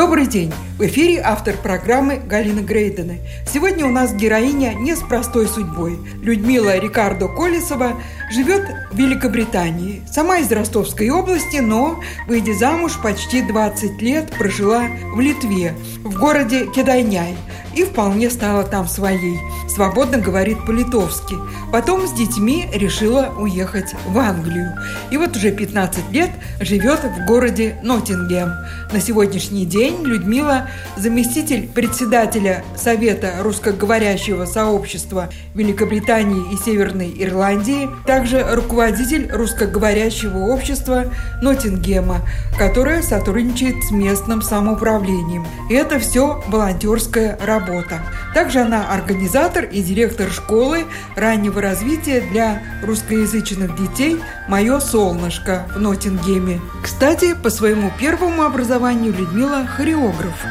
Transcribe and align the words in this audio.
Добрый 0.00 0.26
день! 0.26 0.50
В 0.78 0.82
эфире 0.86 1.20
автор 1.20 1.58
программы 1.58 2.16
Галина 2.16 2.60
Грейдена. 2.60 3.16
Сегодня 3.46 3.84
у 3.84 3.90
нас 3.90 4.14
героиня 4.14 4.72
не 4.72 4.96
с 4.96 5.00
простой 5.00 5.46
судьбой. 5.46 5.98
Людмила 6.22 6.78
Рикардо 6.78 7.28
Колесова 7.28 8.00
живет 8.32 8.66
в 8.90 8.96
Великобритании. 8.96 10.02
Сама 10.10 10.38
из 10.38 10.50
Ростовской 10.50 11.10
области, 11.10 11.58
но, 11.58 12.00
выйдя 12.26 12.54
замуж, 12.54 12.92
почти 13.02 13.42
20 13.42 14.00
лет 14.00 14.30
прожила 14.38 14.84
в 15.14 15.20
Литве, 15.20 15.74
в 16.02 16.18
городе 16.18 16.64
Кедайняй– 16.74 17.36
и 17.74 17.84
вполне 17.84 18.30
стала 18.30 18.64
там 18.64 18.88
своей. 18.88 19.38
Свободно 19.68 20.18
говорит 20.18 20.64
по-литовски. 20.66 21.36
Потом 21.72 22.06
с 22.06 22.12
детьми 22.12 22.68
решила 22.72 23.32
уехать 23.38 23.94
в 24.06 24.18
Англию. 24.18 24.72
И 25.10 25.16
вот 25.16 25.36
уже 25.36 25.52
15 25.52 26.10
лет 26.10 26.30
живет 26.60 27.00
в 27.04 27.26
городе 27.26 27.78
Ноттингем. 27.82 28.52
На 28.92 29.00
сегодняшний 29.00 29.64
день 29.64 30.02
Людмила– 30.02 30.68
заместитель 30.96 31.68
председателя 31.68 32.64
Совета 32.76 33.34
русскоговорящего 33.40 34.44
сообщества 34.46 35.28
Великобритании 35.54 36.52
и 36.52 36.56
Северной 36.56 37.14
Ирландии, 37.16 37.88
также 38.06 38.44
руководитель 38.54 39.30
русскоговорящего 39.30 40.38
общества 40.46 41.04
Ноттингема, 41.40 42.22
которое 42.58 43.02
сотрудничает 43.02 43.76
с 43.84 43.92
местным 43.92 44.42
самоуправлением. 44.42 45.46
И 45.68 45.74
это 45.74 46.00
все 46.00 46.42
волонтерская 46.48 47.38
работа 47.40 47.59
работа. 47.60 48.00
Также 48.34 48.60
она 48.60 48.92
организатор 48.92 49.64
и 49.64 49.82
директор 49.82 50.30
школы 50.30 50.86
раннего 51.16 51.60
развития 51.60 52.20
для 52.20 52.62
русскоязычных 52.82 53.76
детей 53.76 54.18
«Мое 54.48 54.80
солнышко» 54.80 55.66
в 55.74 55.80
Ноттингеме. 55.80 56.60
Кстати, 56.82 57.34
по 57.34 57.50
своему 57.50 57.90
первому 57.98 58.42
образованию 58.42 59.12
Людмила– 59.12 59.66
хореограф 59.76 60.44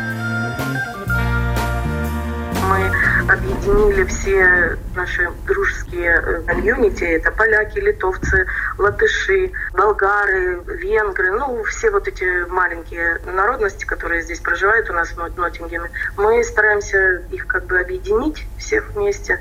объединили 3.39 4.03
все 4.05 4.77
наши 4.95 5.29
дружеские 5.47 6.21
э, 6.21 6.41
комьюнити. 6.45 7.03
Это 7.03 7.31
поляки, 7.31 7.79
литовцы, 7.79 8.45
латыши, 8.77 9.51
болгары, 9.73 10.61
венгры. 10.65 11.31
Ну, 11.31 11.63
все 11.63 11.89
вот 11.89 12.07
эти 12.07 12.45
маленькие 12.49 13.19
народности, 13.25 13.85
которые 13.85 14.21
здесь 14.21 14.39
проживают 14.39 14.89
у 14.89 14.93
нас 14.93 15.09
в 15.09 15.37
Ноттингеме. 15.37 15.89
Мы 16.17 16.43
стараемся 16.43 17.21
их 17.31 17.47
как 17.47 17.65
бы 17.65 17.79
объединить 17.79 18.45
всех 18.57 18.89
вместе. 18.91 19.39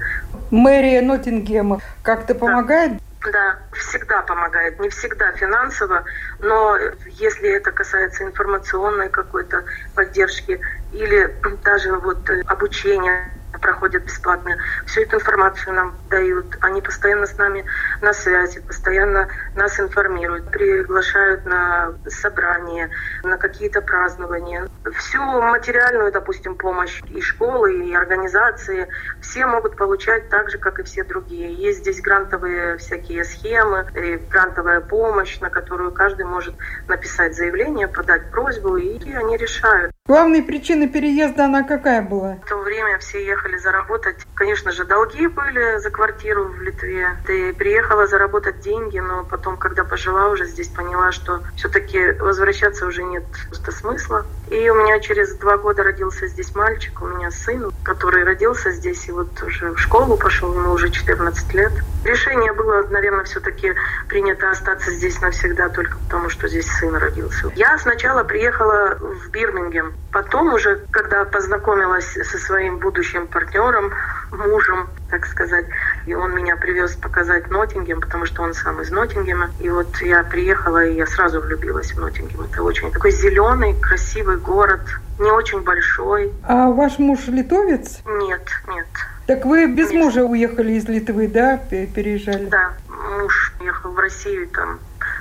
Мэрия 0.50 1.02
Ноттингема 1.02 1.80
как-то 2.02 2.34
помогает? 2.34 2.92
Да. 2.92 2.98
Да, 3.32 3.58
всегда 3.72 4.22
помогает. 4.22 4.78
Не 4.78 4.88
всегда 4.90 5.32
финансово, 5.32 6.04
но 6.38 6.78
если 7.06 7.50
это 7.50 7.72
касается 7.72 8.22
информационной 8.22 9.08
какой-то 9.08 9.64
поддержки 9.96 10.60
или 10.92 11.34
даже 11.64 11.96
вот 11.96 12.30
э, 12.30 12.42
обучения 12.46 13.28
проходят 13.60 14.04
бесплатно. 14.04 14.56
Всю 14.86 15.02
эту 15.02 15.16
информацию 15.16 15.74
нам 15.74 15.94
дают. 16.10 16.56
Они 16.60 16.80
постоянно 16.80 17.26
с 17.26 17.36
нами 17.38 17.64
на 18.00 18.12
связи, 18.12 18.60
постоянно 18.60 19.28
нас 19.54 19.78
информируют, 19.80 20.50
приглашают 20.50 21.44
на 21.46 21.94
собрания, 22.06 22.90
на 23.22 23.38
какие-то 23.38 23.80
празднования. 23.80 24.68
Всю 24.96 25.22
материальную, 25.22 26.12
допустим, 26.12 26.56
помощь 26.56 27.00
и 27.08 27.20
школы, 27.20 27.86
и 27.86 27.94
организации 27.94 28.88
все 29.20 29.46
могут 29.46 29.76
получать 29.76 30.28
так 30.28 30.50
же, 30.50 30.58
как 30.58 30.78
и 30.78 30.82
все 30.82 31.04
другие. 31.04 31.52
Есть 31.52 31.80
здесь 31.80 32.00
грантовые 32.00 32.76
всякие 32.76 33.24
схемы, 33.24 33.86
и 33.94 34.16
грантовая 34.30 34.80
помощь, 34.80 35.40
на 35.40 35.50
которую 35.50 35.92
каждый 35.92 36.26
может 36.26 36.54
написать 36.86 37.34
заявление, 37.34 37.88
подать 37.88 38.30
просьбу, 38.30 38.76
и 38.76 39.12
они 39.12 39.36
решают. 39.36 39.92
Главной 40.08 40.42
причиной 40.42 40.88
переезда 40.88 41.44
она 41.44 41.64
какая 41.64 42.00
была? 42.00 42.38
В 42.42 42.48
то 42.48 42.56
время 42.56 42.98
все 42.98 43.22
ехали 43.22 43.58
заработать. 43.58 44.16
Конечно 44.32 44.72
же, 44.72 44.86
долги 44.86 45.26
были 45.26 45.78
за 45.80 45.90
квартиру 45.90 46.44
в 46.44 46.62
Литве. 46.62 47.14
Ты 47.26 47.52
приехала 47.52 48.06
заработать 48.06 48.60
деньги, 48.60 48.98
но 48.98 49.24
потом, 49.24 49.58
когда 49.58 49.84
пожила 49.84 50.28
уже 50.28 50.46
здесь, 50.46 50.68
поняла, 50.68 51.12
что 51.12 51.42
все-таки 51.56 52.12
возвращаться 52.12 52.86
уже 52.86 53.04
нет 53.04 53.24
просто 53.48 53.70
смысла. 53.70 54.24
И 54.50 54.70
у 54.70 54.74
меня 54.76 54.98
через 55.00 55.34
два 55.34 55.58
года 55.58 55.82
родился 55.82 56.26
здесь 56.26 56.54
мальчик, 56.54 57.02
у 57.02 57.06
меня 57.06 57.30
сын, 57.30 57.70
который 57.82 58.24
родился 58.24 58.70
здесь 58.70 59.06
и 59.08 59.12
вот 59.12 59.42
уже 59.42 59.72
в 59.72 59.78
школу 59.78 60.16
пошел, 60.16 60.54
ему 60.54 60.72
уже 60.72 60.88
14 60.90 61.52
лет. 61.52 61.72
Решение 62.04 62.54
было, 62.54 62.82
наверное, 62.88 63.24
все-таки 63.24 63.74
принято 64.08 64.50
остаться 64.50 64.90
здесь 64.90 65.20
навсегда 65.20 65.68
только 65.68 65.98
потому, 65.98 66.30
что 66.30 66.48
здесь 66.48 66.66
сын 66.66 66.96
родился. 66.96 67.52
Я 67.56 67.76
сначала 67.76 68.24
приехала 68.24 68.96
в 68.98 69.28
Бирмингем, 69.30 69.92
Потом 70.12 70.54
уже, 70.54 70.80
когда 70.90 71.24
познакомилась 71.24 72.12
со 72.12 72.38
своим 72.38 72.78
будущим 72.78 73.26
партнером, 73.26 73.92
мужем, 74.32 74.88
так 75.10 75.26
сказать, 75.26 75.66
и 76.06 76.14
он 76.14 76.34
меня 76.34 76.56
привез 76.56 76.96
показать 76.96 77.50
Ноттингем, 77.50 78.00
потому 78.00 78.24
что 78.24 78.42
он 78.42 78.54
сам 78.54 78.80
из 78.80 78.90
Ноттингема. 78.90 79.50
И 79.60 79.68
вот 79.68 79.94
я 80.00 80.24
приехала, 80.24 80.84
и 80.84 80.94
я 80.94 81.06
сразу 81.06 81.40
влюбилась 81.40 81.92
в 81.92 82.00
Ноттингем. 82.00 82.40
Это 82.40 82.62
очень 82.62 82.90
такой 82.90 83.10
зеленый, 83.10 83.78
красивый 83.80 84.38
город, 84.38 84.80
не 85.18 85.30
очень 85.30 85.60
большой. 85.60 86.32
А 86.42 86.68
ваш 86.70 86.98
муж 86.98 87.26
литовец? 87.26 88.00
Нет, 88.06 88.48
нет. 88.68 88.86
Так 89.26 89.44
вы 89.44 89.66
без 89.66 89.90
нет. 89.90 90.04
мужа 90.04 90.24
уехали 90.24 90.72
из 90.72 90.88
Литвы, 90.88 91.28
да, 91.28 91.58
переезжали? 91.58 92.46
Да, 92.46 92.72
муж 93.20 93.52
уехал 93.60 93.92
в 93.92 93.98
Россию, 93.98 94.48
там 94.48 94.78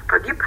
погиб. 0.08 0.42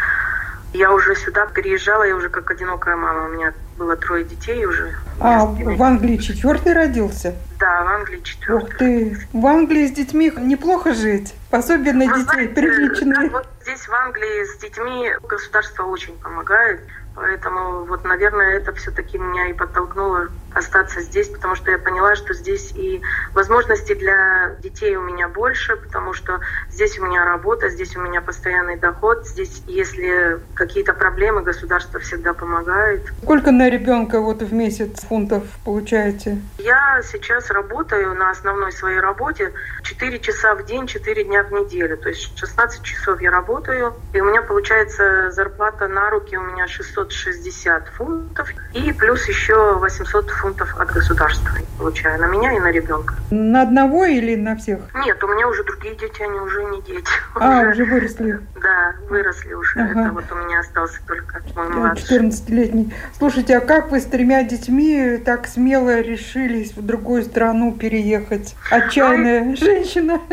Я 0.72 0.92
уже 0.92 1.16
сюда 1.16 1.46
переезжала, 1.46 2.04
я 2.04 2.14
уже 2.14 2.28
как 2.28 2.50
одинокая 2.50 2.96
мама. 2.96 3.26
У 3.26 3.28
меня 3.30 3.52
было 3.76 3.96
трое 3.96 4.24
детей 4.24 4.64
уже. 4.66 4.94
А, 5.18 5.44
в 5.44 5.82
Англии 5.82 6.16
четвертый 6.16 6.74
родился? 6.74 7.34
Да, 7.58 7.82
в 7.82 7.88
Англии 7.88 8.20
четвертый. 8.22 8.64
Ух 8.64 8.76
ты, 8.78 9.18
в 9.32 9.46
Англии 9.46 9.86
с 9.88 9.92
детьми 9.92 10.32
неплохо 10.36 10.94
жить. 10.94 11.34
Особенно 11.50 12.04
Вы 12.04 12.12
детей 12.12 12.22
знаете, 12.22 12.54
приличные. 12.54 13.30
Вот 13.30 13.46
здесь 13.62 13.88
в 13.88 13.92
Англии 13.92 14.44
с 14.44 14.58
детьми 14.58 15.10
государство 15.28 15.84
очень 15.84 16.16
помогает. 16.18 16.80
Поэтому 17.16 17.84
вот, 17.86 18.04
наверное, 18.04 18.58
это 18.58 18.72
все-таки 18.74 19.18
меня 19.18 19.48
и 19.48 19.52
подтолкнуло 19.52 20.28
остаться 20.60 21.00
здесь, 21.00 21.28
потому 21.28 21.54
что 21.56 21.70
я 21.70 21.78
поняла, 21.78 22.14
что 22.14 22.32
здесь 22.32 22.72
и 22.74 23.02
возможностей 23.34 23.94
для 23.94 24.56
детей 24.62 24.96
у 24.96 25.02
меня 25.02 25.28
больше, 25.28 25.76
потому 25.76 26.12
что 26.12 26.40
здесь 26.70 26.98
у 26.98 27.04
меня 27.04 27.24
работа, 27.24 27.68
здесь 27.68 27.96
у 27.96 28.00
меня 28.00 28.20
постоянный 28.20 28.76
доход, 28.76 29.26
здесь, 29.26 29.62
если 29.66 30.38
какие-то 30.54 30.92
проблемы, 30.94 31.42
государство 31.42 31.98
всегда 31.98 32.32
помогает. 32.32 33.02
Сколько 33.22 33.50
на 33.50 33.68
ребенка 33.68 34.20
вот 34.20 34.42
в 34.42 34.52
месяц 34.52 35.02
фунтов 35.02 35.44
получаете? 35.64 36.38
Я 36.58 37.02
сейчас 37.02 37.50
работаю 37.50 38.14
на 38.14 38.30
основной 38.30 38.72
своей 38.72 39.00
работе 39.00 39.52
4 39.82 40.18
часа 40.20 40.54
в 40.54 40.64
день, 40.64 40.86
4 40.86 41.24
дня 41.24 41.42
в 41.42 41.52
неделю, 41.52 41.96
то 41.96 42.08
есть 42.08 42.38
16 42.38 42.82
часов 42.82 43.20
я 43.20 43.30
работаю, 43.30 43.94
и 44.12 44.20
у 44.20 44.24
меня 44.24 44.42
получается 44.42 45.30
зарплата 45.30 45.88
на 45.88 46.10
руки 46.10 46.36
у 46.36 46.42
меня 46.42 46.68
660 46.68 47.88
фунтов, 47.96 48.48
и 48.74 48.92
плюс 48.92 49.26
еще 49.28 49.74
800 49.74 50.30
фунтов 50.30 50.49
от 50.58 50.90
государства 50.92 51.50
получаю 51.78 52.20
на 52.20 52.26
меня 52.26 52.52
и 52.54 52.58
на 52.58 52.70
ребенка. 52.70 53.14
На 53.30 53.62
одного 53.62 54.04
или 54.04 54.36
на 54.36 54.56
всех? 54.56 54.80
Нет, 54.94 55.22
у 55.22 55.26
меня 55.28 55.48
уже 55.48 55.64
другие 55.64 55.94
дети, 55.94 56.22
они 56.22 56.38
уже 56.38 56.64
не 56.64 56.82
дети. 56.82 57.10
А, 57.34 57.60
уже, 57.60 57.70
уже 57.70 57.84
выросли? 57.84 58.40
Да, 58.62 58.94
выросли 59.08 59.52
уже. 59.54 59.80
Ага. 59.80 60.00
Это 60.00 60.12
вот 60.12 60.24
у 60.30 60.34
меня 60.34 60.60
остался 60.60 61.00
только 61.06 61.42
мой 61.54 61.68
младший. 61.68 62.18
14-летний. 62.18 62.94
Слушайте, 63.16 63.56
а 63.56 63.60
как 63.60 63.90
вы 63.90 64.00
с 64.00 64.04
тремя 64.04 64.42
детьми 64.42 65.20
так 65.24 65.46
смело 65.46 66.00
решились 66.00 66.76
в 66.76 66.84
другую 66.84 67.22
страну 67.22 67.74
переехать? 67.74 68.54
Отчаянная 68.70 69.44
ну, 69.44 69.56
женщина. 69.56 70.20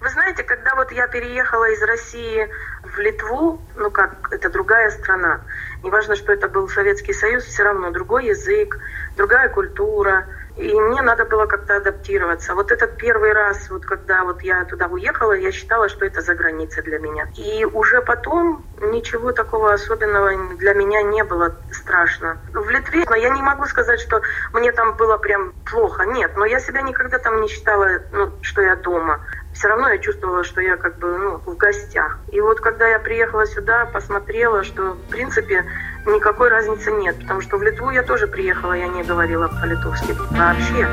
Вы 0.00 0.10
знаете, 0.10 0.42
когда 0.42 0.74
вот 0.74 0.92
я 0.92 1.06
переехала 1.08 1.64
из 1.72 1.82
России 1.82 2.46
в 2.96 2.98
Литву, 2.98 3.60
ну 3.76 3.90
как, 3.90 4.28
это 4.30 4.50
другая 4.50 4.90
страна, 4.90 5.40
неважно, 5.82 6.16
что 6.16 6.32
это 6.32 6.48
был 6.48 6.68
Советский 6.68 7.12
Союз, 7.12 7.44
все 7.44 7.64
равно 7.64 7.90
другой 7.90 8.26
язык, 8.26 8.78
другая 9.16 9.48
культура. 9.48 10.26
И 10.56 10.72
мне 10.72 11.02
надо 11.02 11.24
было 11.24 11.46
как-то 11.46 11.76
адаптироваться. 11.76 12.54
Вот 12.54 12.70
этот 12.70 12.96
первый 12.96 13.32
раз, 13.32 13.68
вот 13.70 13.84
когда 13.84 14.22
вот 14.22 14.40
я 14.42 14.64
туда 14.64 14.86
уехала, 14.86 15.32
я 15.32 15.50
считала, 15.50 15.88
что 15.88 16.04
это 16.06 16.20
за 16.20 16.36
границей 16.36 16.84
для 16.84 17.00
меня. 17.00 17.26
И 17.36 17.64
уже 17.64 18.00
потом 18.02 18.64
ничего 18.80 19.32
такого 19.32 19.72
особенного 19.72 20.54
для 20.54 20.74
меня 20.74 21.02
не 21.02 21.24
было 21.24 21.56
страшно. 21.72 22.38
В 22.52 22.70
Литве, 22.70 23.04
но 23.10 23.16
я 23.16 23.30
не 23.30 23.42
могу 23.42 23.66
сказать, 23.66 23.98
что 23.98 24.22
мне 24.52 24.70
там 24.70 24.94
было 24.94 25.16
прям 25.16 25.52
плохо. 25.68 26.04
Нет, 26.04 26.36
но 26.36 26.44
я 26.44 26.60
себя 26.60 26.82
никогда 26.82 27.18
там 27.18 27.40
не 27.40 27.48
считала, 27.48 27.88
ну, 28.12 28.32
что 28.42 28.62
я 28.62 28.76
дома 28.76 29.20
все 29.54 29.68
равно 29.68 29.88
я 29.88 29.98
чувствовала, 29.98 30.44
что 30.44 30.60
я 30.60 30.76
как 30.76 30.98
бы 30.98 31.16
ну, 31.16 31.52
в 31.52 31.56
гостях. 31.56 32.18
И 32.32 32.40
вот 32.40 32.60
когда 32.60 32.88
я 32.88 32.98
приехала 32.98 33.46
сюда, 33.46 33.86
посмотрела, 33.86 34.64
что 34.64 34.92
в 34.92 35.10
принципе 35.10 35.64
никакой 36.06 36.48
разницы 36.48 36.90
нет, 36.90 37.18
потому 37.20 37.40
что 37.40 37.56
в 37.56 37.62
Литву 37.62 37.90
я 37.90 38.02
тоже 38.02 38.26
приехала, 38.26 38.72
я 38.72 38.88
не 38.88 39.02
говорила 39.02 39.48
по-литовски 39.48 40.12
вообще. 40.32 40.86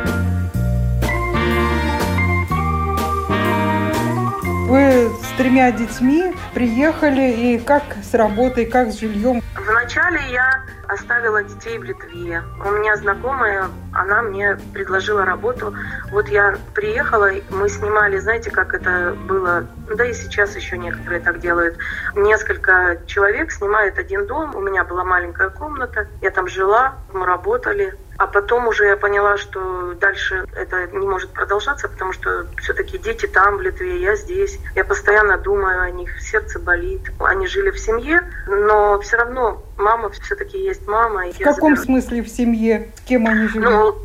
Вы 4.67 5.09
с 5.09 5.37
тремя 5.37 5.71
детьми 5.71 6.33
приехали, 6.53 7.29
и 7.29 7.59
как 7.59 7.83
с 8.01 8.13
работой, 8.13 8.65
как 8.65 8.91
с 8.91 8.99
жильем? 8.99 9.41
Вначале 9.55 10.19
я 10.31 10.63
оставила 10.91 11.43
детей 11.43 11.77
в 11.77 11.83
Литве. 11.83 12.43
У 12.65 12.71
меня 12.71 12.95
знакомая, 12.97 13.69
она 13.93 14.21
мне 14.21 14.57
предложила 14.73 15.25
работу. 15.25 15.73
Вот 16.11 16.27
я 16.27 16.57
приехала, 16.73 17.29
мы 17.49 17.69
снимали, 17.69 18.17
знаете, 18.17 18.51
как 18.51 18.73
это 18.73 19.15
было, 19.25 19.67
да 19.95 20.05
и 20.05 20.13
сейчас 20.13 20.55
еще 20.55 20.77
некоторые 20.77 21.21
так 21.21 21.39
делают. 21.39 21.77
Несколько 22.15 23.01
человек 23.07 23.51
снимают 23.51 23.97
один 23.97 24.25
дом, 24.25 24.55
у 24.55 24.61
меня 24.61 24.83
была 24.83 25.03
маленькая 25.03 25.49
комната, 25.49 26.07
я 26.21 26.31
там 26.31 26.47
жила, 26.47 26.95
мы 27.13 27.25
работали, 27.25 27.97
а 28.21 28.27
потом 28.27 28.67
уже 28.67 28.85
я 28.85 28.97
поняла, 28.97 29.37
что 29.37 29.95
дальше 29.95 30.45
это 30.55 30.85
не 30.87 31.07
может 31.07 31.31
продолжаться, 31.31 31.89
потому 31.89 32.13
что 32.13 32.45
все-таки 32.57 32.99
дети 32.99 33.25
там, 33.25 33.57
в 33.57 33.61
Литве, 33.61 33.99
я 33.99 34.15
здесь. 34.15 34.59
Я 34.75 34.85
постоянно 34.85 35.39
думаю 35.39 35.81
о 35.81 35.89
них, 35.89 36.21
сердце 36.21 36.59
болит. 36.59 37.11
Они 37.19 37.47
жили 37.47 37.71
в 37.71 37.79
семье, 37.79 38.21
но 38.45 38.99
все 38.99 39.17
равно 39.17 39.63
мама 39.81 40.09
все-таки 40.09 40.57
есть 40.57 40.87
мама. 40.87 41.31
В 41.31 41.37
каком 41.39 41.75
заберу... 41.75 41.83
смысле 41.83 42.21
в 42.23 42.29
семье? 42.29 42.91
С 42.95 43.01
кем 43.01 43.27
они 43.27 43.47
жили? 43.47 43.63
Ну, 43.63 43.95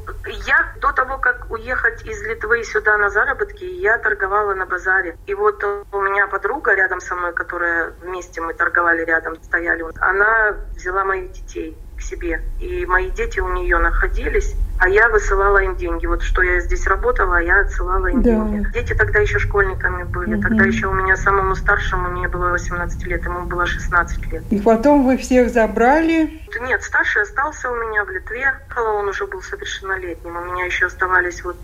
я 0.46 0.72
до 0.80 0.92
того, 0.92 1.18
как 1.18 1.50
уехать 1.50 2.04
из 2.04 2.22
Литвы 2.22 2.64
сюда 2.64 2.96
на 2.98 3.10
заработки, 3.10 3.64
я 3.64 3.98
торговала 3.98 4.54
на 4.54 4.66
базаре. 4.66 5.16
И 5.26 5.34
вот 5.34 5.62
у 5.64 6.00
меня 6.00 6.26
подруга 6.26 6.74
рядом 6.74 7.00
со 7.00 7.14
мной, 7.14 7.32
которая 7.32 7.92
вместе 8.02 8.40
мы 8.40 8.54
торговали 8.54 9.04
рядом, 9.04 9.36
стояли, 9.42 9.84
она 10.00 10.56
взяла 10.74 11.04
моих 11.04 11.32
детей 11.32 11.76
к 11.96 12.00
себе. 12.00 12.42
И 12.60 12.86
мои 12.86 13.10
дети 13.10 13.40
у 13.40 13.48
нее 13.48 13.78
находились, 13.78 14.54
а 14.78 14.88
я 14.88 15.08
высылала 15.08 15.58
им 15.58 15.76
деньги. 15.76 16.06
Вот 16.06 16.22
что 16.22 16.42
я 16.42 16.60
здесь 16.60 16.86
работала, 16.86 17.40
я 17.40 17.60
отсылала 17.60 18.06
им 18.06 18.22
да. 18.22 18.30
деньги. 18.30 18.68
Дети 18.72 18.94
тогда 18.94 19.20
еще 19.20 19.38
школьниками 19.38 20.04
были. 20.04 20.34
Угу. 20.34 20.42
Тогда 20.42 20.64
еще 20.64 20.86
у 20.86 20.92
меня 20.92 21.16
самому 21.16 21.54
старшему 21.54 22.10
мне 22.10 22.28
было 22.28 22.50
18 22.50 23.06
лет, 23.06 23.24
ему 23.24 23.46
было 23.46 23.66
16 23.66 24.32
лет. 24.32 24.42
И 24.50 24.60
потом 24.60 25.06
вы 25.06 25.16
всех 25.16 25.50
забрали? 25.50 26.42
Нет, 26.60 26.82
старший 26.82 27.22
остался 27.22 27.70
у 27.70 27.76
меня 27.76 28.04
в 28.04 28.10
Литве. 28.10 28.54
Он 28.76 29.08
уже 29.08 29.26
был 29.26 29.42
совершеннолетним. 29.42 30.36
У 30.36 30.44
меня 30.44 30.64
еще 30.66 30.86
оставались 30.86 31.42
вот 31.44 31.56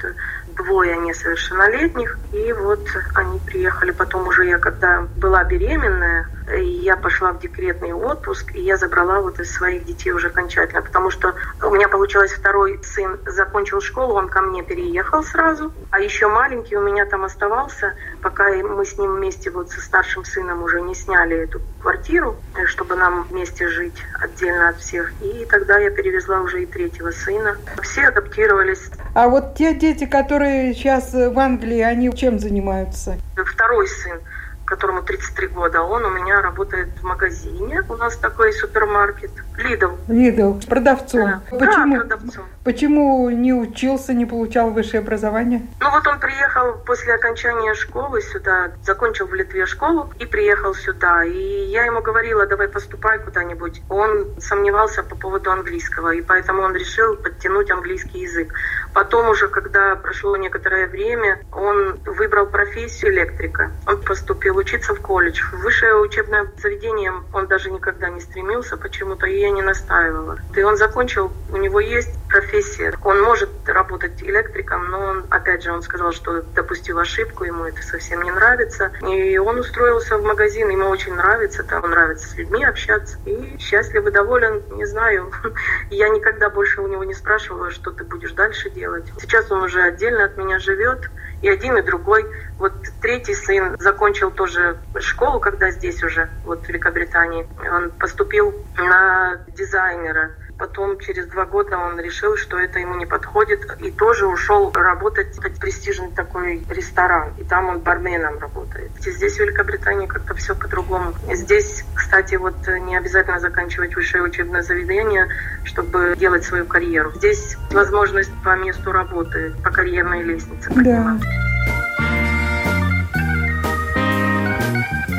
двое 0.56 0.96
несовершеннолетних. 0.98 2.18
И 2.32 2.52
вот 2.52 2.86
они 3.14 3.38
приехали. 3.40 3.90
Потом 3.90 4.26
уже 4.26 4.46
я, 4.46 4.58
когда 4.58 5.06
была 5.16 5.44
беременная, 5.44 6.26
я 6.58 6.96
пошла 6.96 7.32
в 7.32 7.40
декретный 7.40 7.92
отпуск, 7.92 8.54
и 8.54 8.60
я 8.60 8.76
забрала 8.76 9.20
вот 9.20 9.38
из 9.40 9.52
своих 9.52 9.84
детей 9.84 10.10
уже 10.10 10.28
окончательно, 10.28 10.82
потому 10.82 11.10
что 11.10 11.34
у 11.62 11.70
меня 11.70 11.88
получилось 11.88 12.32
второй 12.32 12.78
сын 13.02 13.18
закончил 13.26 13.80
школу, 13.80 14.14
он 14.14 14.28
ко 14.28 14.40
мне 14.40 14.62
переехал 14.62 15.22
сразу, 15.22 15.72
а 15.90 16.00
еще 16.00 16.28
маленький 16.28 16.76
у 16.76 16.82
меня 16.82 17.06
там 17.06 17.24
оставался, 17.24 17.94
пока 18.20 18.50
мы 18.50 18.84
с 18.84 18.98
ним 18.98 19.16
вместе 19.16 19.50
вот 19.50 19.70
со 19.70 19.80
старшим 19.80 20.24
сыном 20.24 20.62
уже 20.62 20.80
не 20.80 20.94
сняли 20.94 21.36
эту 21.44 21.60
квартиру, 21.80 22.36
чтобы 22.66 22.94
нам 22.94 23.24
вместе 23.24 23.68
жить 23.68 24.02
отдельно 24.20 24.68
от 24.68 24.76
всех. 24.76 25.12
И 25.20 25.46
тогда 25.46 25.78
я 25.78 25.90
перевезла 25.90 26.40
уже 26.40 26.62
и 26.62 26.66
третьего 26.66 27.10
сына. 27.10 27.56
Все 27.82 28.08
адаптировались. 28.08 28.90
А 29.14 29.28
вот 29.28 29.54
те 29.56 29.74
дети, 29.74 30.06
которые 30.06 30.74
сейчас 30.74 31.12
в 31.12 31.38
Англии, 31.38 31.80
они 31.80 32.12
чем 32.14 32.38
занимаются? 32.38 33.18
Второй 33.36 33.88
сын 33.88 34.20
которому 34.64 35.02
33 35.02 35.48
года, 35.48 35.82
он 35.82 36.04
у 36.04 36.10
меня 36.10 36.40
работает 36.40 36.88
в 37.00 37.04
магазине. 37.04 37.82
У 37.88 37.96
нас 37.96 38.16
такой 38.16 38.52
супермаркет. 38.52 39.30
Лидл. 39.58 39.90
Лидл. 40.08 40.54
Продавцом. 40.68 41.42
Да. 41.50 41.58
Почему, 41.58 41.94
да, 41.94 42.00
продавцом. 42.00 42.44
Почему 42.64 43.30
не 43.30 43.52
учился, 43.52 44.14
не 44.14 44.26
получал 44.26 44.70
высшее 44.70 45.00
образование? 45.00 45.66
Ну 45.80 45.90
вот 45.90 46.06
он 46.06 46.20
приехал 46.20 46.74
после 46.86 47.14
окончания 47.14 47.74
школы 47.74 48.22
сюда, 48.22 48.72
закончил 48.82 49.26
в 49.26 49.34
Литве 49.34 49.66
школу 49.66 50.12
и 50.18 50.26
приехал 50.26 50.74
сюда. 50.74 51.24
И 51.24 51.66
я 51.70 51.84
ему 51.84 52.00
говорила, 52.00 52.46
давай 52.46 52.68
поступай 52.68 53.18
куда-нибудь. 53.18 53.82
Он 53.88 54.26
сомневался 54.38 55.02
по 55.02 55.16
поводу 55.16 55.50
английского, 55.50 56.14
и 56.14 56.22
поэтому 56.22 56.62
он 56.62 56.74
решил 56.74 57.16
подтянуть 57.16 57.70
английский 57.70 58.20
язык. 58.20 58.54
Потом 58.92 59.28
уже, 59.30 59.48
когда 59.48 59.96
прошло 59.96 60.36
некоторое 60.36 60.86
время, 60.86 61.42
он 61.50 62.00
выбрал 62.04 62.46
профессию 62.46 63.12
электрика. 63.12 63.72
Он 63.86 64.02
поступил 64.02 64.56
учиться 64.56 64.94
в 64.94 65.00
колледж. 65.00 65.40
В 65.52 65.62
высшее 65.62 65.96
учебное 65.96 66.46
заведение 66.56 67.12
он 67.32 67.46
даже 67.46 67.70
никогда 67.70 68.10
не 68.10 68.20
стремился 68.20 68.76
почему-то, 68.76 69.26
и 69.26 69.40
я 69.40 69.50
не 69.50 69.62
настаивала. 69.62 70.36
И 70.54 70.62
он 70.62 70.76
закончил, 70.76 71.32
у 71.48 71.56
него 71.56 71.80
есть 71.80 72.21
профессия. 72.32 72.94
Он 73.04 73.20
может 73.22 73.50
работать 73.66 74.22
электриком, 74.22 74.90
но 74.90 74.98
он, 74.98 75.26
опять 75.30 75.62
же, 75.62 75.72
он 75.72 75.82
сказал, 75.82 76.12
что 76.12 76.42
допустил 76.54 76.98
ошибку, 76.98 77.44
ему 77.44 77.64
это 77.64 77.82
совсем 77.82 78.22
не 78.22 78.30
нравится. 78.30 78.90
И 79.06 79.36
он 79.36 79.58
устроился 79.58 80.16
в 80.16 80.24
магазин, 80.24 80.70
ему 80.70 80.88
очень 80.88 81.14
нравится, 81.14 81.62
там 81.62 81.88
нравится 81.90 82.28
с 82.28 82.36
людьми 82.36 82.64
общаться. 82.64 83.18
И 83.26 83.58
счастлив 83.58 84.06
и 84.06 84.10
доволен, 84.10 84.62
не 84.72 84.86
знаю. 84.86 85.30
Я 85.90 86.08
никогда 86.08 86.48
больше 86.48 86.80
у 86.80 86.88
него 86.88 87.04
не 87.04 87.14
спрашивала, 87.14 87.70
что 87.70 87.90
ты 87.90 88.04
будешь 88.04 88.32
дальше 88.32 88.70
делать. 88.70 89.04
Сейчас 89.20 89.50
он 89.50 89.62
уже 89.62 89.82
отдельно 89.82 90.24
от 90.24 90.36
меня 90.38 90.58
живет, 90.58 91.10
и 91.42 91.48
один, 91.48 91.76
и 91.76 91.82
другой. 91.82 92.24
Вот 92.58 92.72
третий 93.00 93.34
сын 93.34 93.76
закончил 93.78 94.30
тоже 94.30 94.78
школу, 95.00 95.40
когда 95.40 95.70
здесь 95.70 96.02
уже, 96.02 96.30
вот 96.44 96.64
в 96.64 96.68
Великобритании. 96.68 97.46
Он 97.70 97.90
поступил 97.90 98.54
на 98.78 99.40
дизайнера. 99.48 100.30
Потом 100.62 100.96
через 101.00 101.26
два 101.26 101.44
года 101.44 101.76
он 101.76 101.98
решил, 101.98 102.36
что 102.36 102.56
это 102.56 102.78
ему 102.78 102.94
не 102.94 103.04
подходит, 103.04 103.66
и 103.80 103.90
тоже 103.90 104.28
ушел 104.28 104.70
работать 104.72 105.36
в 105.36 105.58
престижный 105.58 106.12
такой 106.12 106.64
ресторан. 106.70 107.32
И 107.36 107.42
там 107.42 107.68
он 107.68 107.80
барменом 107.80 108.38
работает. 108.38 108.92
Здесь 109.00 109.38
в 109.38 109.40
Великобритании 109.40 110.06
как-то 110.06 110.34
все 110.34 110.54
по-другому. 110.54 111.14
Здесь, 111.32 111.84
кстати, 111.96 112.36
вот 112.36 112.54
не 112.68 112.96
обязательно 112.96 113.40
заканчивать 113.40 113.96
высшее 113.96 114.22
учебное 114.22 114.62
заведение, 114.62 115.26
чтобы 115.64 116.14
делать 116.16 116.44
свою 116.44 116.64
карьеру. 116.64 117.10
Здесь 117.16 117.56
возможность 117.72 118.30
по 118.44 118.54
месту 118.54 118.92
работы, 118.92 119.52
по 119.64 119.70
карьерной 119.70 120.22
лестнице 120.22 120.68
подниматься. 120.68 121.26
Да. 121.26 121.42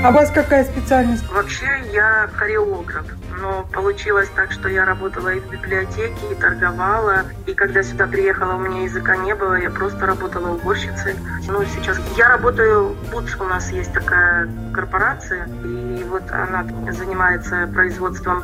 А 0.06 0.10
у 0.10 0.13
вас 0.13 0.32
какая 0.32 0.63
специальность? 0.63 1.29
Вообще 1.29 1.84
я 1.91 2.29
хореограф. 2.34 3.06
Но 3.44 3.68
получилось 3.74 4.30
так, 4.34 4.54
что 4.54 4.70
я 4.70 4.86
работала 4.86 5.28
и 5.28 5.42
в 5.42 5.50
библиотеке, 5.50 6.32
и 6.32 6.36
торговала. 6.36 7.24
И 7.46 7.54
когда 7.54 7.84
сюда 7.84 8.08
приехала, 8.08 8.54
у 8.54 8.60
меня 8.60 8.84
языка 8.84 9.18
не 9.18 9.36
было, 9.36 9.56
я 9.56 9.70
просто 9.70 10.06
работала 10.06 10.54
уборщицей. 10.54 11.16
Ну, 11.50 11.62
сейчас 11.66 12.00
я 12.16 12.30
работаю, 12.30 12.96
Бутс 13.12 13.36
у 13.42 13.44
нас 13.44 13.70
есть 13.70 13.92
такая 13.92 14.50
корпорация, 14.74 15.46
и 15.66 16.06
вот 16.10 16.24
она 16.32 16.66
занимается 16.94 17.70
производством 17.74 18.44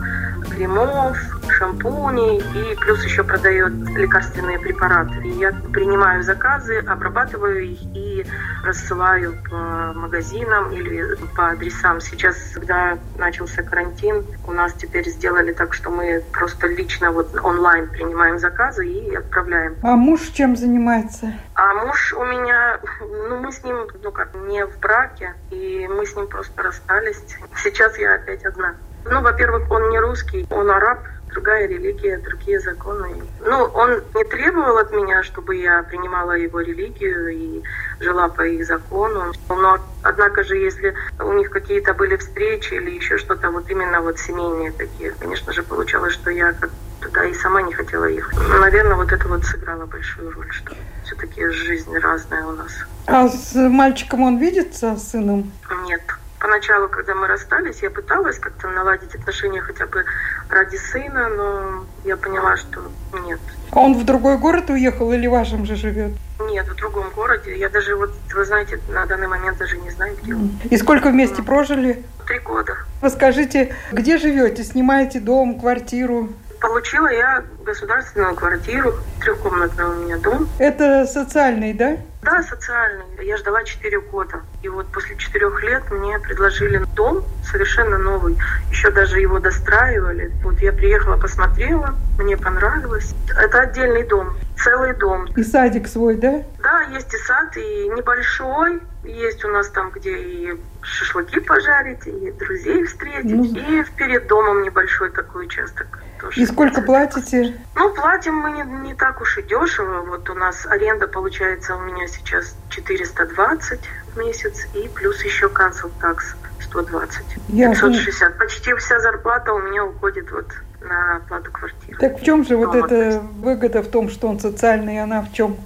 кремов, 0.50 1.18
шампуней 1.60 2.38
и 2.40 2.76
плюс 2.76 3.04
еще 3.04 3.24
продает 3.24 3.74
лекарственные 3.74 4.60
препараты. 4.60 5.22
И 5.26 5.32
я 5.32 5.52
принимаю 5.74 6.24
заказы, 6.24 6.80
обрабатываю 6.80 7.64
их 7.64 7.80
и 7.94 8.26
рассылаю 8.64 9.36
по 9.50 9.94
магазинам 9.94 10.72
или 10.72 11.16
по 11.36 11.50
адресам. 11.50 12.00
Сейчас, 12.00 12.36
когда 12.54 12.98
начался 13.18 13.62
карантин, 13.62 14.26
у 14.48 14.52
нас 14.54 14.74
теперь 14.74 15.08
сделали 15.10 15.52
так, 15.52 15.74
что 15.74 15.90
мы 15.92 16.24
просто 16.32 16.68
лично 16.68 17.12
вот 17.12 17.36
онлайн 17.44 17.90
принимаем 17.90 18.40
заказы 18.40 18.88
и 18.88 19.16
отправляем. 19.16 19.76
А 19.84 19.96
муж 19.96 20.22
чем 20.34 20.56
занимается? 20.56 21.34
А 21.56 21.74
муж 21.74 22.14
у 22.14 22.24
меня, 22.24 22.80
ну 23.02 23.40
мы 23.40 23.52
с 23.52 23.64
ним, 23.64 23.88
ну 24.02 24.12
как, 24.12 24.34
не 24.48 24.66
в 24.66 24.80
браке, 24.80 25.34
и 25.52 25.88
мы 25.90 26.06
с 26.06 26.16
ним 26.16 26.28
просто 26.28 26.64
расстались. 26.64 27.22
Сейчас 27.58 27.98
я 27.98 28.16
опять 28.16 28.46
одна. 28.46 28.76
Ну, 29.06 29.22
во-первых, 29.22 29.72
он 29.72 29.90
не 29.90 30.00
русский, 30.00 30.46
он 30.50 30.70
араб, 30.70 31.00
другая 31.30 31.68
религия, 31.68 32.18
другие 32.18 32.60
законы. 32.60 33.16
Ну, 33.46 33.64
он 33.74 34.04
не 34.16 34.24
требовал 34.26 34.78
от 34.78 34.92
меня, 34.92 35.24
чтобы 35.24 35.56
я 35.56 35.84
принимала 35.84 36.34
его 36.34 36.60
религию 36.60 37.30
и 37.30 37.64
жила 38.00 38.30
по 38.30 38.46
их 38.46 38.66
закону. 38.66 39.32
Но, 39.50 39.78
однако 40.04 40.44
же, 40.44 40.58
если 40.58 40.94
у 41.20 41.34
них 41.34 41.50
какие-то 41.50 41.94
были 41.94 42.16
встречи 42.18 42.74
или 42.74 42.92
еще 42.92 43.18
что-то, 43.18 43.52
вот 43.52 43.70
именно 43.70 44.02
вот 44.02 44.20
семейные 44.20 44.72
такие, 44.72 45.12
конечно 45.20 45.54
же, 45.54 45.64
получалось, 45.64 46.14
что 46.14 46.30
я 46.30 46.54
как 46.54 46.72
туда 47.00 47.26
и 47.26 47.34
сама 47.34 47.62
не 47.62 47.74
хотела 47.74 48.06
ехать. 48.06 48.38
Наверное, 48.60 48.96
вот 48.96 49.12
это 49.12 49.28
вот 49.28 49.46
сыграло 49.46 49.86
большую 49.86 50.32
роль, 50.32 50.52
что 50.52 50.74
все-таки 51.06 51.46
жизнь 51.48 51.98
разная 51.98 52.46
у 52.46 52.52
нас. 52.52 52.72
А 53.08 53.28
с 53.28 53.56
мальчиком 53.56 54.22
он 54.22 54.38
видится, 54.38 54.96
с 54.96 55.12
сыном? 55.12 55.52
Нет. 55.86 56.02
Поначалу, 56.40 56.88
когда 56.88 57.16
мы 57.16 57.28
расстались, 57.28 57.82
я 57.82 57.90
пыталась 57.90 58.40
как-то 58.40 58.70
наладить 58.70 59.14
отношения 59.14 59.62
хотя 59.62 59.86
бы 59.88 60.06
ради 60.50 60.78
сына, 60.78 61.28
но 61.28 61.86
я 62.06 62.16
поняла, 62.16 62.56
что 62.56 62.82
нет. 63.26 63.40
А 63.72 63.80
он 63.80 63.94
в 63.94 64.06
другой 64.06 64.38
город 64.38 64.70
уехал 64.70 65.12
или 65.12 65.28
в 65.28 65.32
вашем 65.32 65.66
же 65.66 65.76
живет? 65.76 66.14
Нет, 66.40 66.66
в 66.68 66.76
другом 66.76 67.10
городе. 67.14 67.58
Я 67.58 67.70
даже, 67.70 67.96
вот, 67.96 68.12
вы 68.34 68.46
знаете, 68.46 68.80
на 68.90 69.06
данный 69.06 69.28
момент 69.28 69.58
даже 69.58 69.78
не 69.78 69.90
знаю, 69.92 70.16
где 70.24 70.34
он. 70.34 70.52
И 70.70 70.78
сколько 70.78 71.10
вместе 71.10 71.44
прожили? 71.44 72.06
Три 72.26 72.40
года. 72.40 72.78
Вы 73.02 73.10
скажите, 73.10 73.76
где 73.92 74.18
живете? 74.18 74.64
Снимаете 74.64 75.20
дом, 75.20 75.60
квартиру? 75.60 76.30
Получила 76.62 77.08
я 77.08 77.44
государственную 77.64 78.36
квартиру, 78.36 78.94
трехкомнатный 79.22 79.86
у 79.86 79.94
меня 80.04 80.18
дом. 80.18 80.50
Это 80.60 81.06
социальный, 81.06 81.74
да? 81.74 81.98
Да, 82.22 82.44
социальный. 82.44 83.06
Я 83.26 83.38
ждала 83.38 83.64
4 83.64 84.00
года. 84.02 84.42
И 84.62 84.68
вот 84.68 84.88
после 84.88 85.16
четырех 85.16 85.64
лет 85.64 85.90
мне 85.90 86.20
предложили 86.20 86.84
дом 86.96 87.24
совершенно 87.50 87.98
новый. 87.98 88.38
Еще 88.72 88.92
даже 88.92 89.20
его 89.20 89.40
достраивали. 89.40 90.32
Вот 90.44 90.60
я 90.60 90.74
приехала, 90.74 91.16
посмотрела, 91.16 91.96
мне 92.18 92.36
понравилось. 92.36 93.16
Это 93.30 93.62
отдельный 93.62 94.04
дом, 94.04 94.36
целый 94.58 94.94
дом. 94.96 95.28
И 95.38 95.44
садик 95.44 95.88
свой, 95.88 96.18
да? 96.18 96.44
Да, 96.62 96.82
есть 96.92 97.14
и 97.14 97.18
сад, 97.18 97.56
и 97.56 97.90
небольшой. 97.96 98.82
Есть 99.06 99.46
у 99.46 99.48
нас 99.48 99.70
там, 99.70 99.92
где 99.92 100.18
и 100.18 100.62
шашлыки 100.82 101.40
пожарить, 101.40 102.06
и 102.06 102.32
друзей 102.32 102.84
встретить. 102.84 103.32
Ну... 103.32 103.46
И 103.46 103.84
перед 103.96 104.28
домом 104.28 104.64
небольшой 104.64 105.10
такой 105.12 105.46
участок. 105.46 105.88
Тоже 106.20 106.42
и 106.42 106.46
сколько 106.46 106.82
платите? 106.82 107.56
Ну, 107.76 107.94
платим 107.94 108.36
мы 108.36 108.52
не, 108.52 108.64
не 108.90 108.94
так 108.94 109.22
уж 109.22 109.38
и 109.38 109.44
дешево. 109.44 110.02
Вот 110.02 110.30
у 110.30 110.34
нас 110.34 110.66
аренда 110.66 111.08
получается 111.08 111.76
у 111.76 111.80
меня 111.82 112.08
сейчас 112.08 112.56
420 112.70 113.80
в 114.14 114.18
месяц, 114.18 114.68
и 114.74 114.88
плюс 114.90 115.24
еще 115.24 115.48
cancel 115.48 115.92
такс 116.02 116.36
120. 116.62 117.26
Я 117.50 117.70
560. 117.70 118.38
Почти 118.38 118.74
вся 118.76 119.00
зарплата 119.00 119.54
у 119.54 119.60
меня 119.60 119.86
уходит 119.86 120.32
вот 120.32 120.48
на 120.82 121.18
оплату 121.18 121.52
квартиры. 121.52 121.98
Так 122.00 122.20
в 122.20 122.24
чем 122.24 122.46
же 122.46 122.56
вот, 122.56 122.74
вот 122.74 122.92
эта 122.92 123.20
выгода 123.20 123.82
в 123.82 123.88
том, 123.90 124.10
что 124.10 124.28
он 124.28 124.40
социальный, 124.40 124.96
и 124.96 125.00
она 125.00 125.22
в 125.22 125.34
чем? 125.34 125.58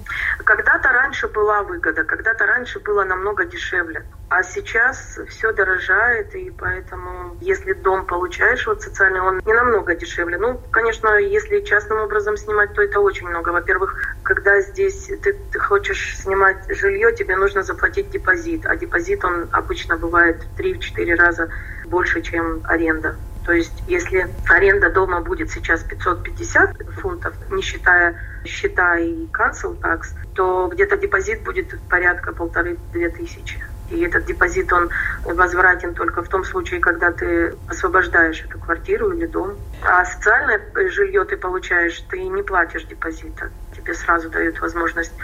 Когда-то 0.44 0.88
раньше 0.88 1.28
была 1.28 1.62
выгода, 1.62 2.04
когда-то 2.04 2.46
раньше 2.46 2.80
было 2.80 3.04
намного 3.04 3.44
дешевле. 3.44 4.04
А 4.36 4.42
сейчас 4.42 5.16
все 5.28 5.52
дорожает, 5.52 6.34
и 6.34 6.50
поэтому, 6.50 7.36
если 7.40 7.72
дом 7.72 8.04
получаешь 8.04 8.66
вот 8.66 8.82
социальный, 8.82 9.20
он 9.20 9.40
не 9.44 9.52
намного 9.52 9.94
дешевле. 9.94 10.38
Ну, 10.38 10.58
конечно, 10.72 11.16
если 11.20 11.60
частным 11.60 12.00
образом 12.00 12.36
снимать, 12.36 12.72
то 12.74 12.82
это 12.82 12.98
очень 12.98 13.28
много. 13.28 13.50
Во-первых, 13.50 13.94
когда 14.24 14.60
здесь 14.60 15.06
ты, 15.22 15.34
ты 15.52 15.58
хочешь 15.60 16.18
снимать 16.18 16.64
жилье, 16.68 17.12
тебе 17.12 17.36
нужно 17.36 17.62
заплатить 17.62 18.10
депозит. 18.10 18.66
А 18.66 18.74
депозит, 18.74 19.24
он 19.24 19.48
обычно 19.52 19.98
бывает 19.98 20.42
в 20.42 20.60
3-4 20.60 21.14
раза 21.14 21.48
больше, 21.84 22.20
чем 22.20 22.62
аренда. 22.64 23.20
То 23.44 23.52
есть, 23.52 23.84
если 23.86 24.34
аренда 24.48 24.90
дома 24.90 25.20
будет 25.20 25.50
сейчас 25.52 25.84
550 25.84 26.70
фунтов, 26.96 27.36
не 27.50 27.62
считая 27.62 28.16
счета 28.44 28.98
и 28.98 29.28
cancel 29.30 29.78
tax, 29.80 30.00
то 30.32 30.66
где-то 30.72 30.96
депозит 30.96 31.44
будет 31.44 31.86
порядка 31.86 32.32
полторы-две 32.32 33.10
тысячи. 33.10 33.60
И 33.88 34.00
этот 34.00 34.24
депозит, 34.26 34.72
он 34.72 34.90
возвратен 35.24 35.94
только 35.94 36.22
в 36.22 36.28
том 36.28 36.44
случае, 36.44 36.80
когда 36.80 37.12
ты 37.12 37.58
освобождаешь 37.66 38.42
эту 38.44 38.58
квартиру 38.58 39.12
или 39.12 39.26
дом. 39.26 39.60
А 39.82 40.04
социальное 40.04 40.60
жилье 40.88 41.24
ты 41.24 41.36
получаешь, 41.36 42.00
ты 42.08 42.26
не 42.28 42.42
платишь 42.42 42.86
депозита. 42.86 43.50
Тебе 43.76 43.94
сразу 43.94 44.30
дают 44.30 44.60
возможность 44.60 45.14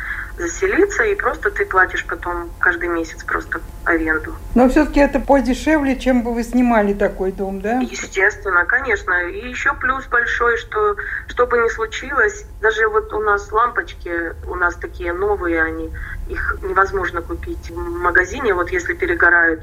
заселиться, 0.40 1.04
и 1.04 1.14
просто 1.14 1.50
ты 1.50 1.64
платишь 1.64 2.04
потом 2.06 2.50
каждый 2.58 2.88
месяц 2.88 3.22
просто 3.24 3.60
аренду. 3.84 4.34
Но 4.54 4.68
все-таки 4.68 5.00
это 5.00 5.20
подешевле, 5.20 5.96
чем 5.96 6.22
бы 6.22 6.34
вы 6.34 6.42
снимали 6.42 6.94
такой 6.94 7.32
дом, 7.32 7.60
да? 7.60 7.78
Естественно, 7.80 8.64
конечно. 8.64 9.12
И 9.28 9.48
еще 9.48 9.74
плюс 9.74 10.06
большой, 10.06 10.56
что 10.56 10.96
что 11.28 11.46
бы 11.46 11.58
ни 11.58 11.68
случилось, 11.68 12.44
даже 12.60 12.88
вот 12.88 13.12
у 13.12 13.20
нас 13.20 13.52
лампочки, 13.52 14.34
у 14.48 14.54
нас 14.54 14.74
такие 14.76 15.12
новые 15.12 15.62
они, 15.62 15.90
их 16.28 16.58
невозможно 16.62 17.22
купить 17.22 17.70
в 17.70 17.76
магазине, 17.76 18.54
вот 18.54 18.70
если 18.70 18.94
перегорают. 18.94 19.60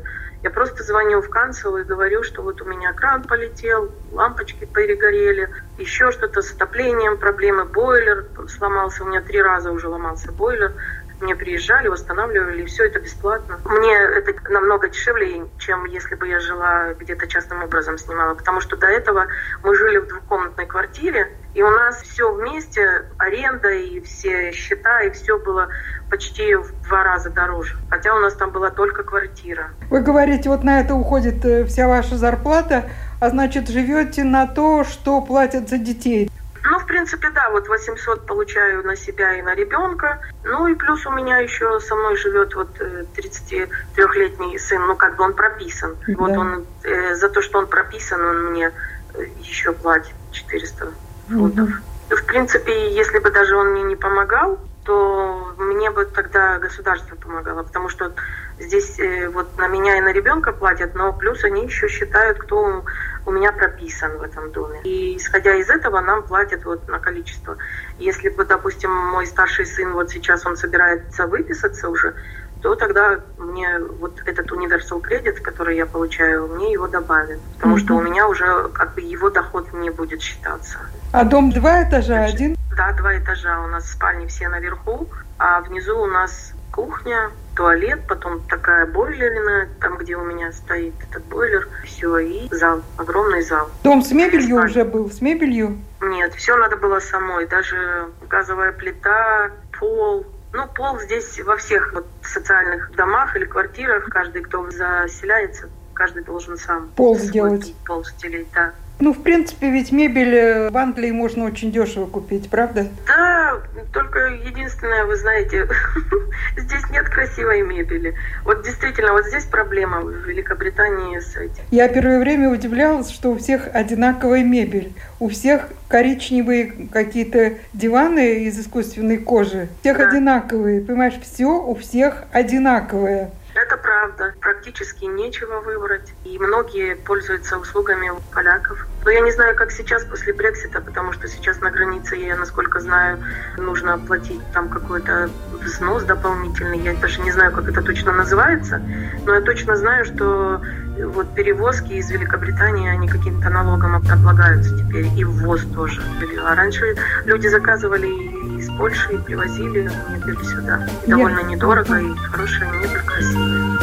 Я 0.48 0.51
просто 0.51 0.82
звоню 0.82 1.22
в 1.22 1.30
канцел 1.30 1.75
и 1.75 1.84
говорю, 1.84 2.24
что 2.24 2.42
вот 2.42 2.62
у 2.62 2.66
меня 2.66 2.94
кран 2.94 3.22
полетел, 3.24 3.94
лампочки 4.12 4.63
перегорели, 4.63 5.50
еще 5.75 6.10
что-то 6.13 6.42
с 6.42 6.54
отоплением, 6.54 7.18
проблемы, 7.18 7.66
бойлер 7.66 8.24
сломался, 8.48 9.04
у 9.04 9.08
меня 9.08 9.20
три 9.20 9.42
раза 9.42 9.74
уже 9.74 9.89
ломался 9.89 10.32
бойлер. 10.32 10.74
Мне 11.19 11.36
приезжали, 11.36 11.88
восстанавливали, 11.88 12.63
и 12.63 12.65
все 12.65 12.86
это 12.86 13.00
бесплатно. 13.00 13.59
Мне 13.65 13.93
это 13.93 14.33
намного 14.51 14.89
дешевле, 14.89 15.45
чем 15.57 15.86
если 15.86 16.15
бы 16.15 16.27
я 16.27 16.39
жила 16.39 16.93
где-то 16.93 17.27
частным 17.27 17.63
образом 17.63 17.97
снимала, 17.97 18.36
потому 18.36 18.62
что 18.62 18.77
до 18.77 18.88
этого 18.88 19.27
мы 19.63 19.75
жили 19.75 19.97
в 19.97 20.07
двухкомнатной 20.07 20.67
квартире, 20.67 21.31
и 21.55 21.63
у 21.63 21.69
нас 21.71 22.03
все 22.03 22.31
вместе, 22.31 23.05
аренда 23.17 23.69
и 23.69 24.00
все 24.01 24.51
счета, 24.51 25.01
и 25.01 25.09
все 25.09 25.39
было 25.39 25.69
почти 26.09 26.53
в 26.53 26.71
два 26.83 27.03
раза 27.03 27.31
дороже. 27.31 27.75
Хотя 27.89 28.15
у 28.15 28.19
нас 28.19 28.36
там 28.36 28.51
была 28.51 28.69
только 28.69 29.03
квартира. 29.03 29.71
Вы 29.89 30.01
говорите, 30.01 30.50
вот 30.50 30.63
на 30.63 30.81
это 30.81 30.93
уходит 30.93 31.43
э, 31.45 31.65
вся 31.65 31.88
ваша 31.88 32.15
зарплата, 32.15 32.86
а 33.19 33.29
значит, 33.29 33.69
живете 33.69 34.24
на 34.24 34.45
то, 34.45 34.83
что 34.83 35.21
платят 35.21 35.67
за 35.69 35.79
детей. 35.79 36.29
Ну, 36.69 36.79
в 36.79 36.86
принципе, 36.86 37.29
да, 37.29 37.50
вот 37.50 37.67
800 37.67 38.25
получаю 38.25 38.83
на 38.83 38.95
себя 38.95 39.36
и 39.36 39.41
на 39.41 39.55
ребенка. 39.55 40.19
Ну 40.43 40.67
и 40.67 40.75
плюс 40.75 41.05
у 41.05 41.12
меня 41.12 41.38
еще 41.38 41.79
со 41.79 41.95
мной 41.95 42.17
живет 42.17 42.55
вот 42.55 42.69
33-летний 43.15 44.55
э, 44.55 44.59
сын, 44.59 44.86
ну 44.86 44.95
как 44.95 45.15
бы 45.15 45.24
он 45.24 45.33
прописан. 45.33 45.95
Да. 46.07 46.13
Вот 46.17 46.31
он 46.31 46.65
э, 46.83 47.15
за 47.15 47.29
то, 47.29 47.41
что 47.41 47.59
он 47.59 47.67
прописан, 47.67 48.21
он 48.21 48.51
мне 48.51 48.71
э, 49.13 49.25
еще 49.39 49.71
платит 49.71 50.13
400 50.31 50.91
фунтов. 51.29 51.69
Угу. 51.69 52.17
В 52.17 52.25
принципе, 52.25 52.91
если 52.93 53.19
бы 53.19 53.31
даже 53.31 53.55
он 53.55 53.71
мне 53.71 53.83
не 53.83 53.95
помогал, 53.95 54.59
то 54.83 55.53
мне 55.57 55.89
бы 55.91 56.05
тогда 56.05 56.59
государство 56.59 57.15
помогало, 57.15 57.63
потому 57.63 57.89
что 57.89 58.13
здесь 58.59 58.99
э, 58.99 59.29
вот 59.29 59.57
на 59.57 59.67
меня 59.67 59.97
и 59.97 60.01
на 60.01 60.11
ребенка 60.11 60.51
платят, 60.51 60.95
но 60.95 61.13
плюс 61.13 61.43
они 61.43 61.65
еще 61.65 61.87
считают, 61.87 62.39
кто 62.39 62.83
у 63.25 63.31
меня 63.31 63.51
прописан 63.51 64.17
в 64.17 64.23
этом 64.23 64.51
доме. 64.51 64.81
И 64.83 65.17
исходя 65.17 65.53
из 65.55 65.69
этого 65.69 65.99
нам 65.99 66.23
платят 66.23 66.63
вот 66.65 66.87
на 66.87 66.99
количество. 66.99 67.57
Если 67.99 68.29
бы, 68.29 68.45
допустим, 68.45 68.91
мой 68.91 69.27
старший 69.27 69.65
сын 69.65 69.93
вот 69.93 70.09
сейчас 70.09 70.45
он 70.45 70.55
собирается 70.55 71.27
выписаться 71.27 71.89
уже, 71.89 72.15
то 72.61 72.75
тогда 72.75 73.19
мне 73.37 73.79
вот 73.99 74.19
этот 74.25 74.51
универсал 74.51 74.99
кредит, 74.99 75.41
который 75.41 75.75
я 75.75 75.85
получаю, 75.85 76.47
мне 76.47 76.71
его 76.71 76.87
добавят. 76.87 77.39
Потому 77.55 77.75
mm-hmm. 77.75 77.79
что 77.79 77.95
у 77.95 78.01
меня 78.01 78.27
уже 78.27 78.69
как 78.69 78.95
бы 78.95 79.01
его 79.01 79.29
доход 79.29 79.71
не 79.73 79.89
будет 79.89 80.21
считаться. 80.21 80.79
А 81.11 81.23
дом 81.23 81.51
два 81.51 81.83
этажа, 81.83 82.23
один? 82.23 82.55
Да, 82.75 82.93
два 82.93 83.17
этажа. 83.17 83.61
У 83.61 83.67
нас 83.67 83.91
спальни 83.91 84.25
все 84.27 84.49
наверху, 84.49 85.07
а 85.37 85.61
внизу 85.61 85.99
у 85.99 86.07
нас 86.07 86.53
кухня, 86.71 87.31
туалет, 87.57 88.01
потом 88.07 88.41
такая 88.47 88.85
бойлерная, 88.85 89.67
там, 89.81 89.97
где 89.97 90.15
у 90.15 90.23
меня 90.23 90.51
стоит 90.51 90.93
этот 91.09 91.25
бойлер, 91.25 91.67
все, 91.83 92.19
и 92.19 92.47
зал, 92.51 92.83
огромный 92.97 93.41
зал. 93.41 93.69
Дом 93.83 94.03
с 94.03 94.11
мебелью 94.11 94.63
уже 94.63 94.85
был, 94.85 95.09
с 95.09 95.21
мебелью? 95.21 95.79
Нет, 95.99 96.35
все 96.35 96.55
надо 96.55 96.77
было 96.77 96.99
самой, 96.99 97.47
даже 97.47 98.09
газовая 98.29 98.71
плита, 98.71 99.49
пол, 99.79 100.27
ну, 100.53 100.67
пол 100.67 100.99
здесь 100.99 101.39
во 101.43 101.57
всех 101.57 101.93
вот 101.93 102.05
социальных 102.21 102.95
домах 102.95 103.35
или 103.35 103.45
квартирах, 103.45 104.05
каждый, 104.05 104.43
кто 104.43 104.69
заселяется, 104.69 105.67
каждый 105.93 106.23
должен 106.23 106.57
сам 106.57 106.89
пол 106.89 107.17
сделать. 107.17 107.73
Пол 107.87 108.05
стелить, 108.05 108.47
да. 108.53 108.73
Ну, 109.00 109.13
в 109.13 109.22
принципе, 109.22 109.70
ведь 109.70 109.92
мебель 109.92 110.34
э, 110.34 110.70
в 110.72 110.77
Англии 110.77 111.12
можно 111.12 111.46
очень 111.46 111.72
дешево 111.72 112.08
купить, 112.08 112.50
правда? 112.50 112.88
Да, 113.06 113.60
только 113.94 114.20
единственное, 114.27 115.06
вы 115.06 115.16
знаете, 115.18 115.68
здесь 116.58 116.89
нет 116.92 117.08
красивой 117.08 117.62
мебели. 117.62 118.16
Вот 118.44 118.63
действительно, 118.63 119.13
вот 119.13 119.25
здесь 119.27 119.46
проблема 119.46 120.01
в 120.01 120.27
Великобритании 120.27 121.20
с 121.20 121.36
этим. 121.36 121.63
Я 121.70 121.88
первое 121.89 122.20
время 122.20 122.50
удивлялась, 122.50 123.12
что 123.12 123.32
у 123.32 123.38
всех 123.38 123.68
одинаковая 123.72 124.44
мебель. 124.44 124.94
У 125.20 125.30
всех 125.30 125.70
коричневые 125.88 126.89
какие-то 126.92 127.54
диваны 127.74 128.46
из 128.46 128.60
искусственной 128.60 129.18
кожи. 129.18 129.70
У 129.77 129.82
всех 129.82 129.98
да. 129.98 130.10
одинаковые, 130.10 130.82
понимаешь, 130.82 131.20
все 131.22 131.46
у 131.46 131.75
всех 131.75 132.24
одинаковое. 132.32 133.32
Это 133.57 133.75
правда. 133.75 134.33
Практически 134.39 135.05
нечего 135.05 135.61
выбрать. 135.61 136.13
И 136.25 136.37
многие 136.37 136.95
пользуются 136.95 137.57
услугами 137.57 138.11
поляков. 138.31 138.85
Но 139.03 139.09
я 139.09 139.21
не 139.21 139.31
знаю, 139.31 139.55
как 139.55 139.71
сейчас 139.71 140.03
после 140.03 140.33
Брексита, 140.33 140.79
потому 140.79 141.11
что 141.11 141.27
сейчас 141.27 141.59
на 141.61 141.71
границе, 141.71 142.17
я, 142.17 142.35
насколько 142.35 142.79
знаю, 142.79 143.17
нужно 143.57 143.95
оплатить 143.95 144.41
там 144.53 144.69
какой-то 144.69 145.29
взнос 145.63 146.03
дополнительный. 146.03 146.77
Я 146.77 146.93
даже 146.93 147.19
не 147.21 147.31
знаю, 147.31 147.51
как 147.51 147.67
это 147.67 147.81
точно 147.81 148.11
называется. 148.11 148.79
Но 149.25 149.33
я 149.33 149.41
точно 149.41 149.75
знаю, 149.75 150.05
что 150.05 150.61
вот 150.97 151.33
перевозки 151.33 151.93
из 151.93 152.11
Великобритании, 152.11 152.89
они 152.89 153.07
каким-то 153.07 153.49
налогом 153.49 153.95
облагаются 153.95 154.77
теперь. 154.77 155.07
И 155.17 155.23
ввоз 155.23 155.63
тоже. 155.73 156.01
А 156.45 156.53
раньше 156.53 156.95
люди 157.25 157.47
заказывали 157.47 158.26
из 158.48 158.70
Польши 158.77 159.13
и 159.13 159.18
привозили 159.18 159.89
мебель 160.10 160.46
сюда. 160.46 160.88
И 161.06 161.10
довольно 161.10 161.44
недорого, 161.44 162.00
и 162.00 162.16
хорошая 162.16 162.72
мебель, 162.72 163.01
красивая. 163.06 163.80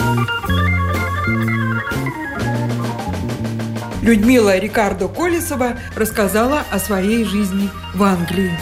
Людмила 4.02 4.58
Рикардо 4.58 5.08
Колесова 5.08 5.78
рассказала 5.96 6.62
о 6.70 6.78
своей 6.78 7.24
жизни 7.24 7.70
в 7.94 8.02
Англии. 8.02 8.52